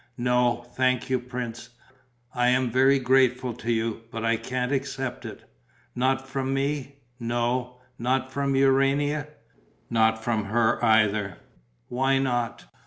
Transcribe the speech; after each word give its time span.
"No, 0.17 0.63
thank 0.73 1.11
you, 1.11 1.19
prince. 1.19 1.69
I 2.33 2.47
am 2.47 2.71
very 2.71 2.97
grateful 2.97 3.53
to 3.53 3.71
you, 3.71 4.01
but 4.09 4.25
I 4.25 4.35
can't 4.35 4.71
accept 4.71 5.27
it." 5.27 5.47
"Not 5.93 6.27
from 6.27 6.55
me?" 6.55 6.95
"No." 7.19 7.79
"Not 7.99 8.31
from 8.31 8.55
Urania?" 8.55 9.27
"Not 9.91 10.23
from 10.23 10.45
her 10.45 10.83
either." 10.83 11.37
"Why 11.87 12.17
not?" 12.17 12.65